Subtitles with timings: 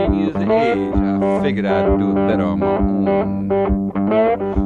[0.00, 3.48] 16 years of age, I figured I'd do it better on my own.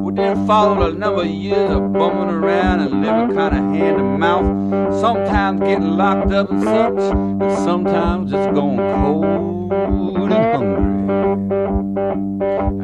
[0.04, 3.96] Well, then followed a number of years of bumming around and living kind of hand
[3.98, 10.94] to mouth, sometimes getting locked up and such, and sometimes just going cold and hungry.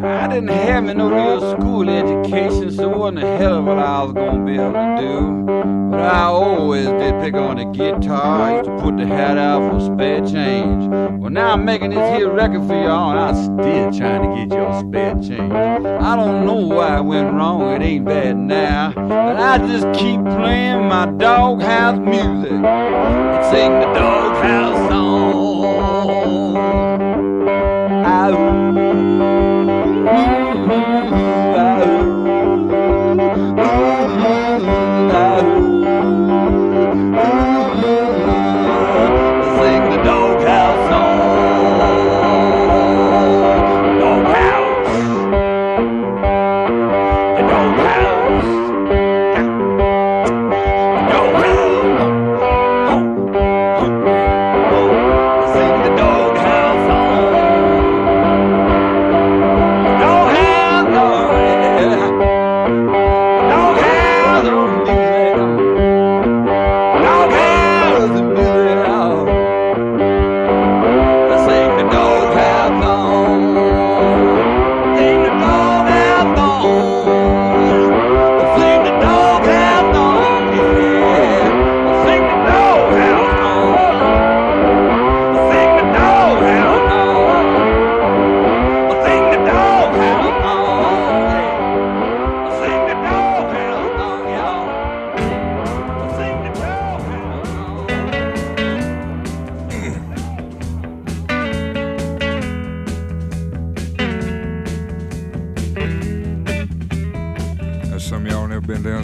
[0.02, 4.02] I didn't have no real school education, so what in the hell of what I
[4.02, 5.90] was gonna be able to do.
[5.90, 8.42] But I always did pick on the guitar.
[8.42, 10.88] I used to put the hat out for spare change.
[11.20, 14.56] Well, now I'm making this here record for y'all, and I'm still trying to get
[14.56, 15.52] y'all spare change.
[15.52, 18.92] I don't know why I went wrong, it ain't bad now.
[18.94, 26.39] But I just keep playing my doghouse music and sing the doghouse song.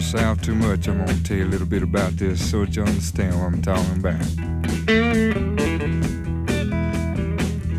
[0.07, 0.87] South too much.
[0.87, 3.61] I'm gonna tell you a little bit about this so that you understand what I'm
[3.61, 4.35] talking about.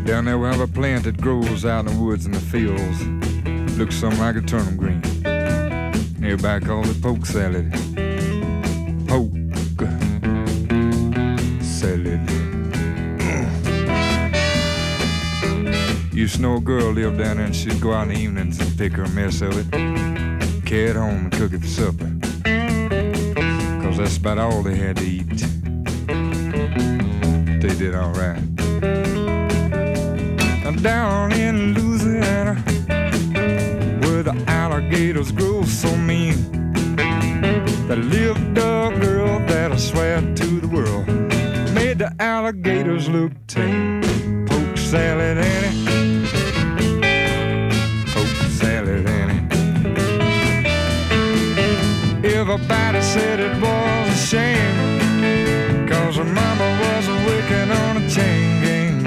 [0.05, 3.77] Down there we have a plant that grows out in the woods and the fields.
[3.79, 5.01] Looks something like a turnip green.
[6.23, 7.71] Everybody calls it poke salad.
[9.07, 9.31] Poke
[11.63, 12.29] salad.
[16.13, 18.59] Used to know a girl lived down there and she'd go out in the evenings
[18.59, 20.19] and pick her a mess of it
[20.69, 22.18] carry it home and cook it for supper.
[23.99, 25.27] That's about all they had to eat.
[27.61, 28.41] They did alright.
[30.63, 32.55] Now down in Louisiana,
[34.01, 36.37] where the alligators grow so mean,
[36.95, 41.05] there lived a girl that I swear to the world
[41.73, 43.78] made the alligators look tame.
[52.71, 55.87] Everybody said it was a shame.
[55.87, 59.05] Cause her mama wasn't working on a chain gang.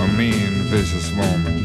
[0.00, 1.62] A mean, vicious woman.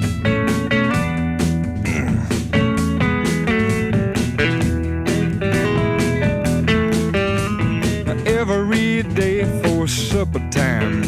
[8.28, 11.04] Every day for supper time,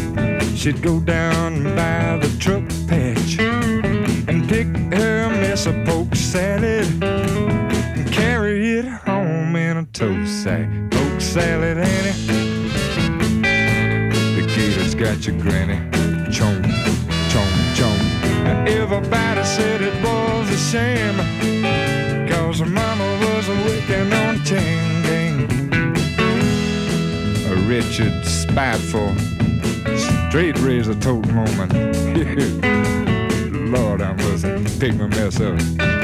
[0.55, 2.28] she'd go down by the
[14.99, 15.77] got your granny.
[16.29, 16.61] Chomp,
[17.31, 18.43] chomp, chomp.
[18.43, 22.27] Now everybody said it was a shame.
[22.27, 25.39] Cause mama was a wicking on chain.
[27.47, 29.15] A wretched, spiteful,
[30.29, 31.69] straight razor toting woman.
[33.71, 35.98] Lord, I must pick my mess up.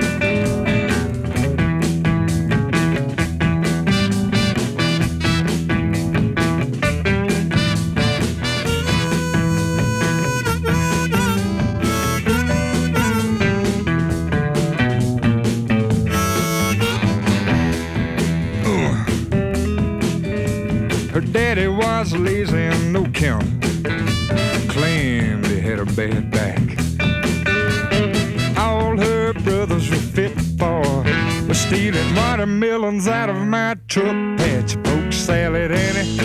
[32.46, 34.76] Watermelons out of my truck patch.
[34.84, 36.18] Poke salad, Annie.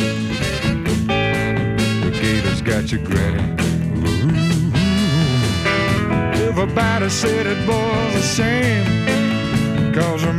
[2.02, 3.42] The gator's got your granny.
[3.96, 4.70] Ooh.
[6.46, 9.94] Everybody said it was a shame.
[9.94, 10.34] Cause her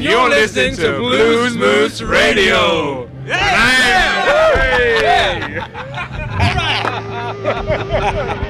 [0.00, 3.06] and you're listening to Blues Moose Radio.
[3.26, 5.60] Maybe you're a long way
[7.42, 8.49] from the place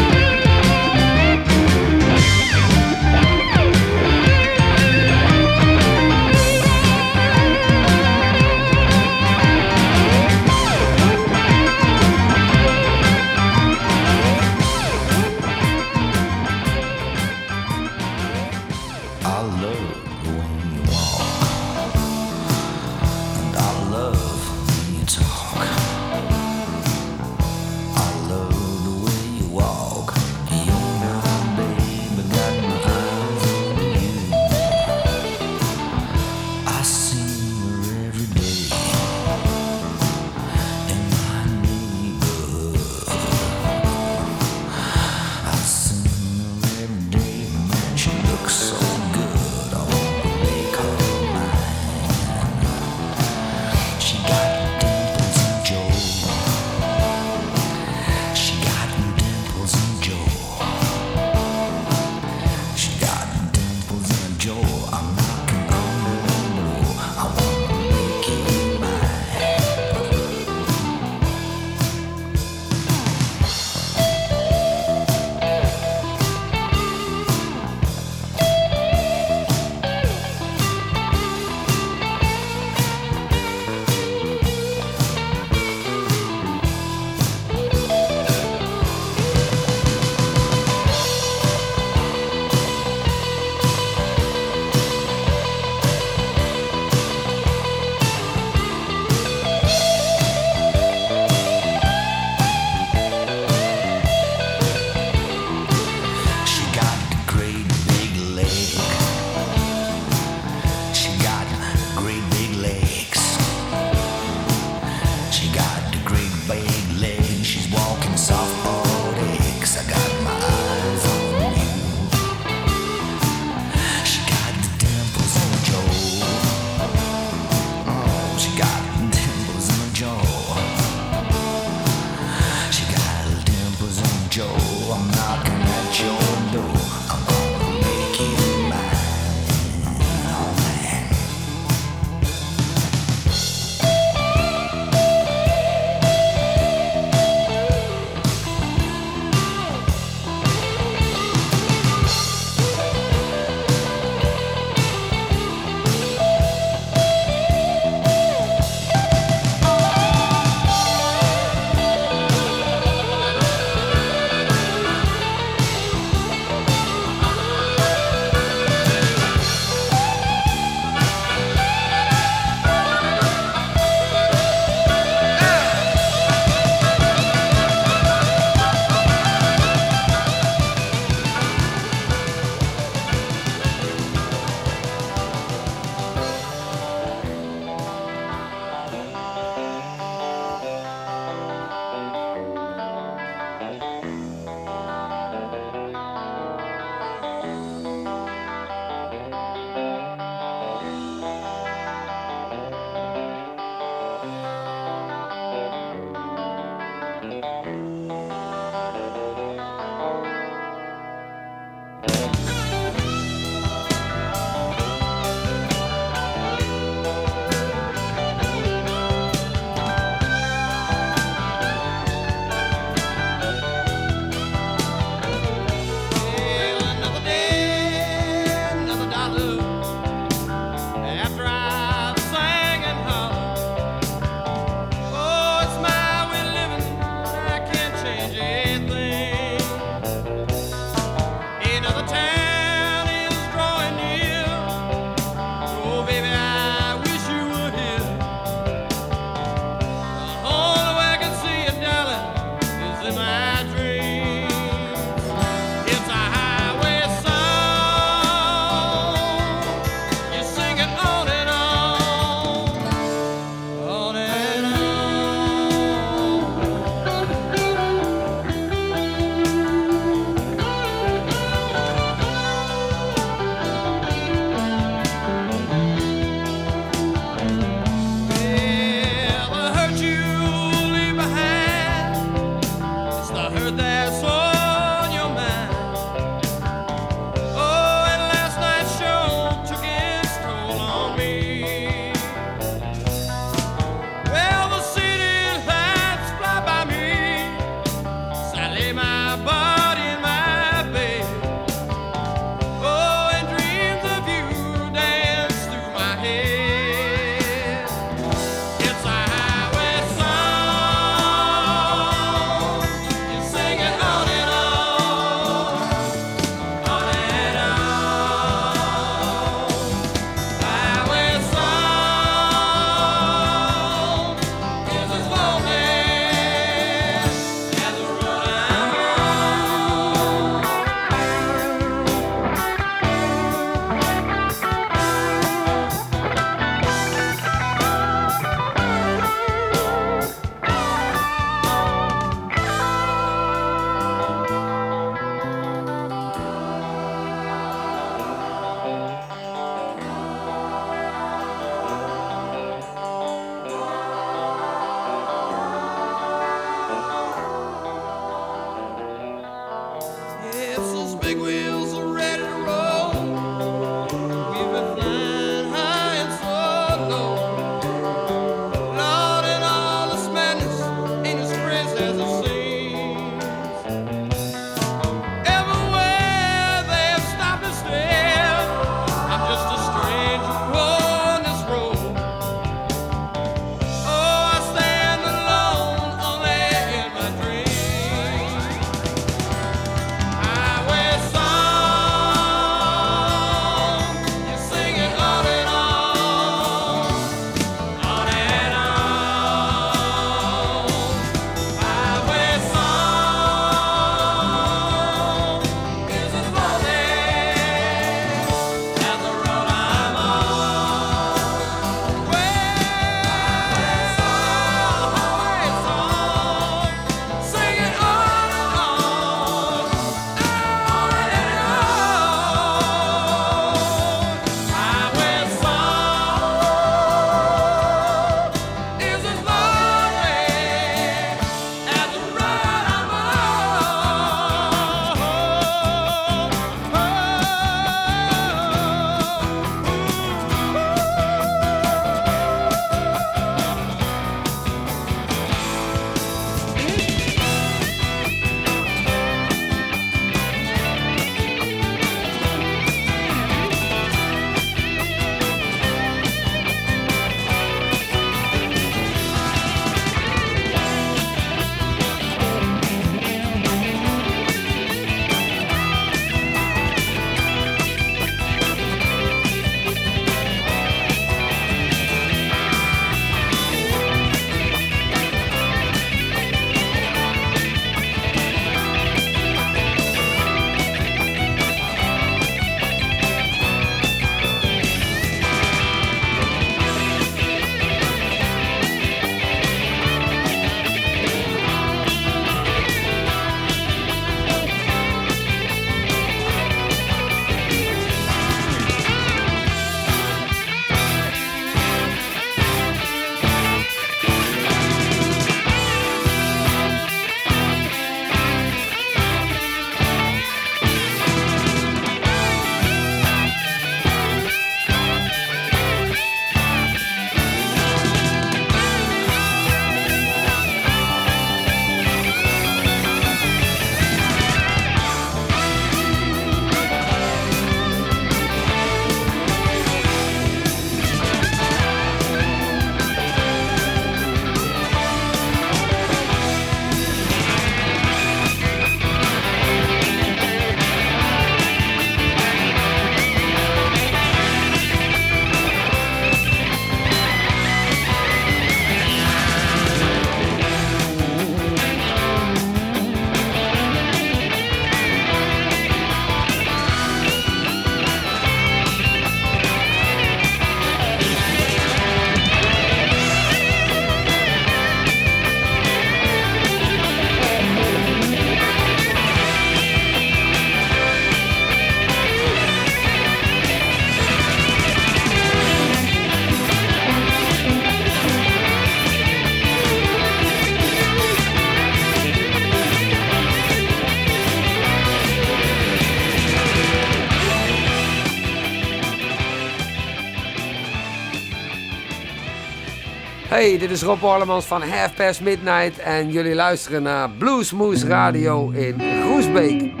[593.81, 599.01] Dit is Rob Orlemans van Half Past Midnight en jullie luisteren naar Bluesmoose Radio in
[599.21, 600.00] Groesbeek.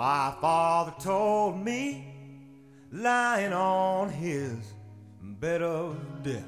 [0.00, 2.06] My father told me,
[2.90, 4.56] lying on his
[5.20, 6.42] bed of death.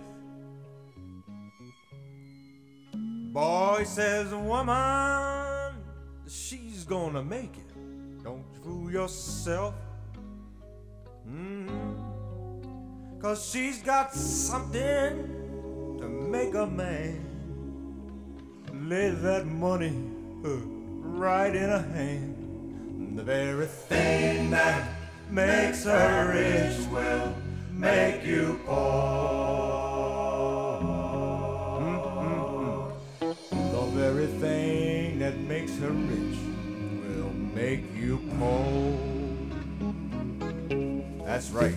[2.94, 5.74] Boy says, woman,
[6.26, 8.24] she's gonna make it.
[8.24, 9.74] Don't fool yourself.
[11.28, 13.20] Mm-hmm.
[13.20, 17.22] Cause she's got something to make a man
[18.72, 19.92] lay that money
[20.42, 20.48] uh,
[21.20, 22.31] right in her hand.
[23.14, 24.88] The very thing that
[25.30, 27.34] makes her rich will
[27.70, 28.72] make you poor.
[31.82, 33.30] Mm-hmm.
[33.70, 36.38] The very thing that makes her rich
[37.04, 38.96] will make you poor.
[41.26, 41.74] That's right.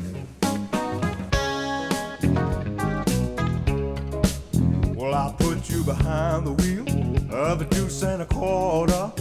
[4.95, 6.87] Well, I put you behind the wheel
[7.29, 9.11] of a deuce and a quarter.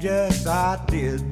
[0.00, 1.22] Yes, I did.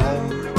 [0.00, 0.53] dog.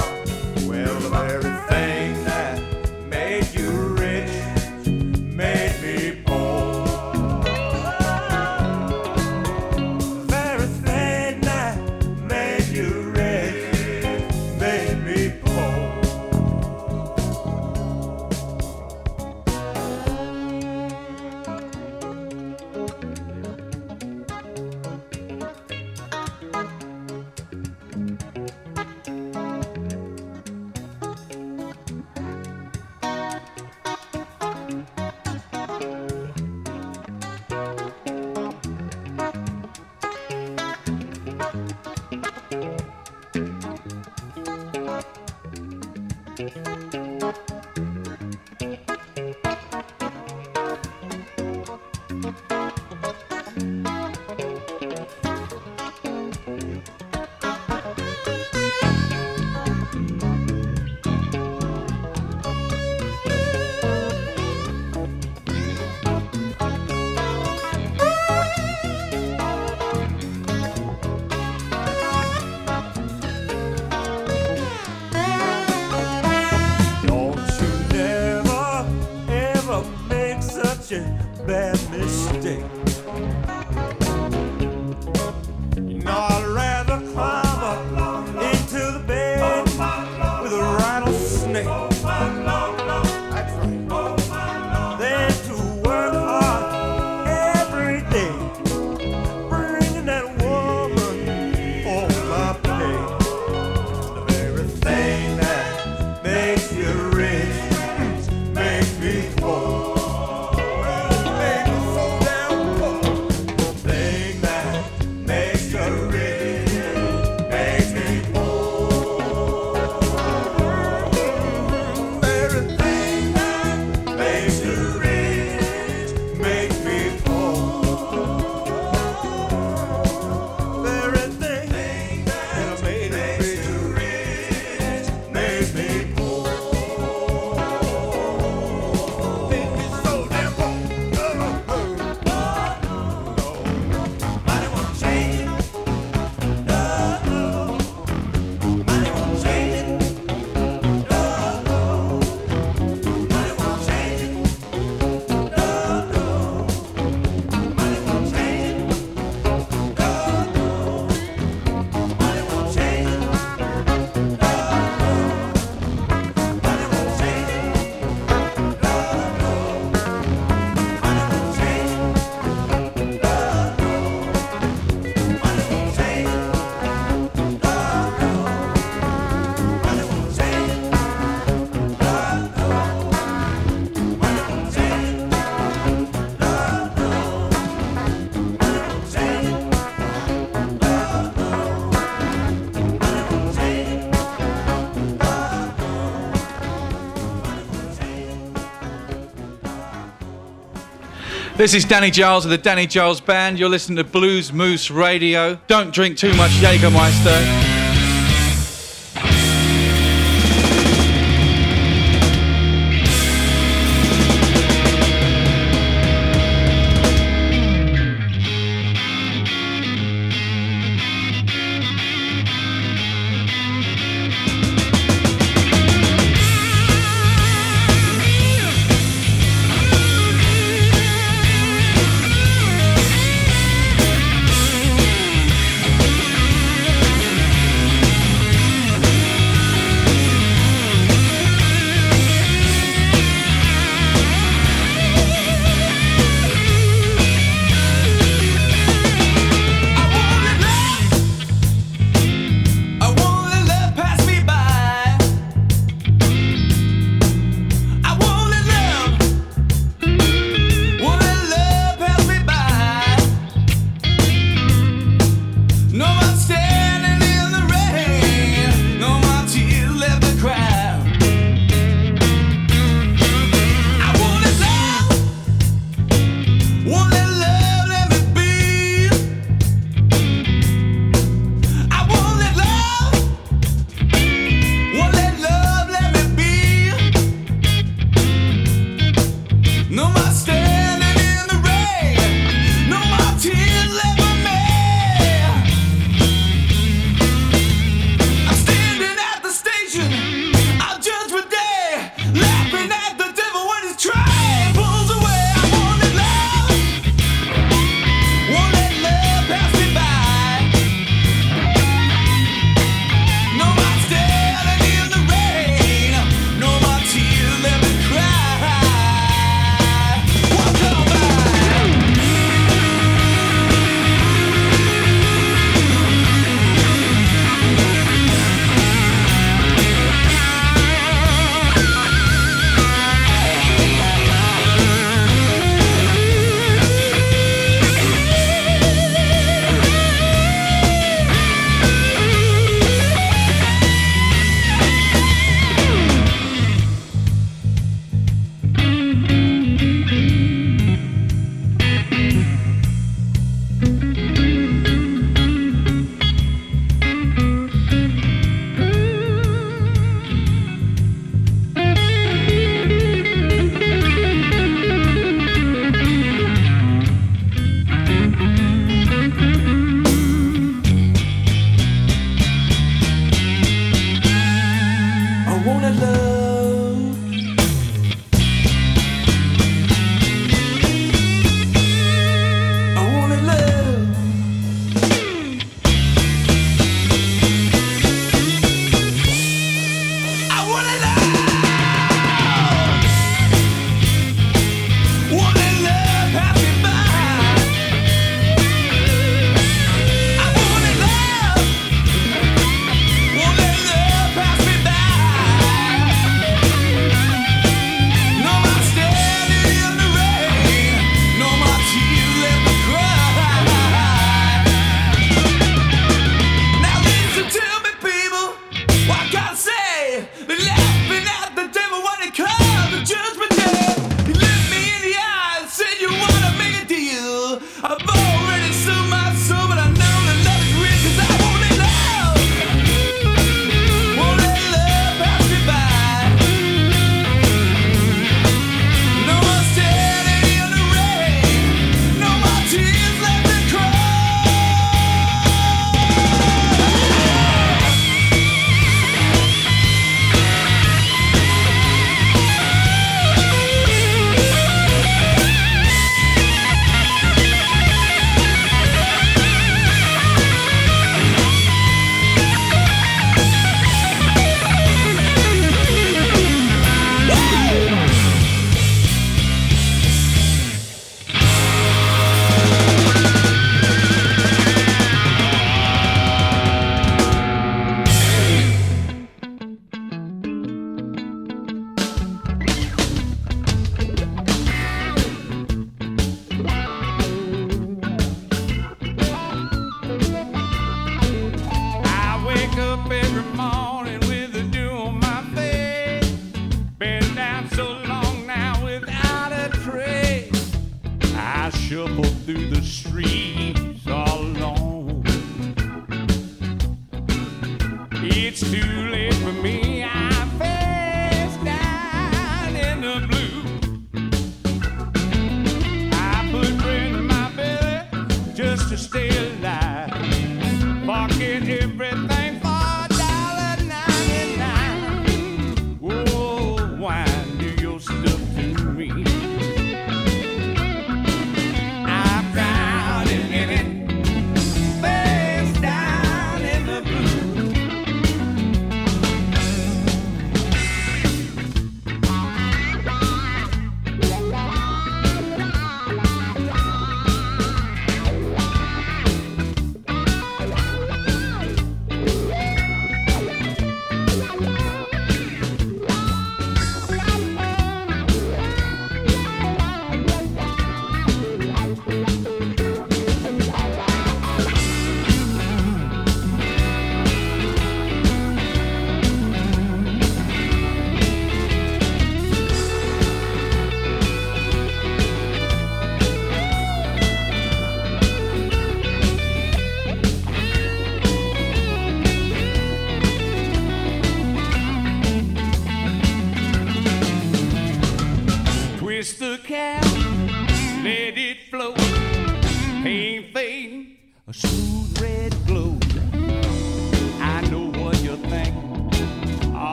[201.66, 203.58] This is Danny Giles of the Danny Giles Band.
[203.58, 205.58] You're listening to Blues Moose Radio.
[205.66, 207.65] Don't drink too much Jägermeister.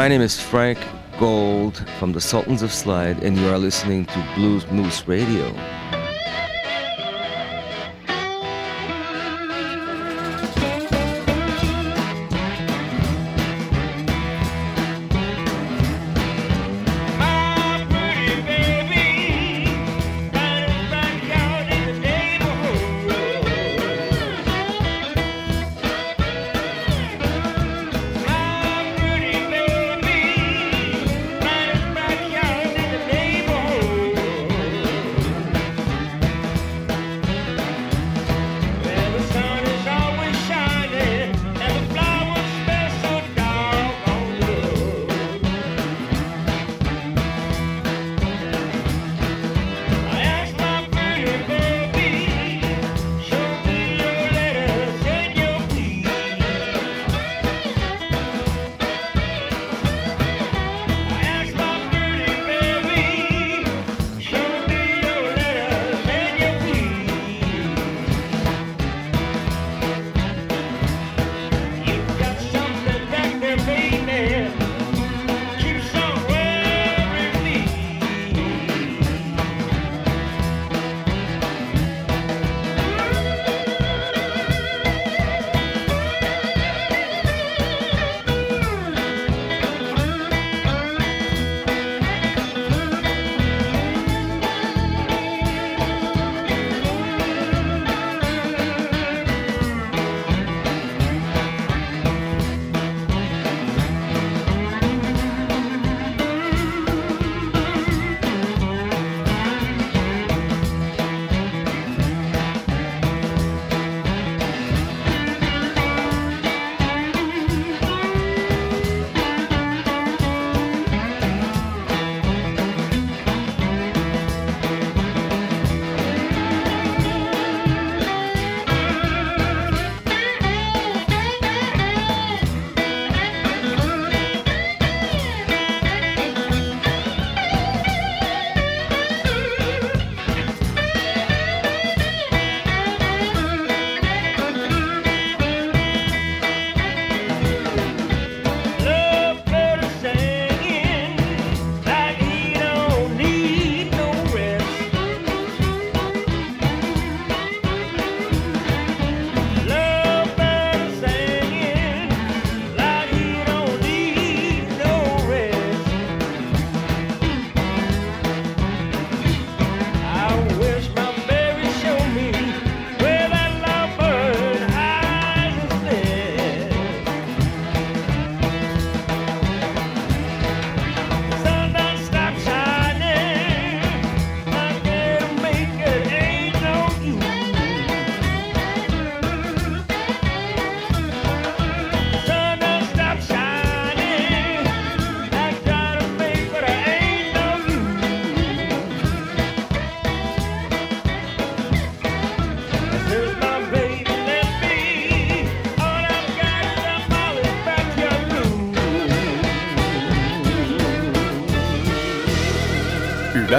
[0.00, 0.78] My name is Frank
[1.18, 5.52] Gold from the Sultans of Slide, and you are listening to Blues Moose Radio.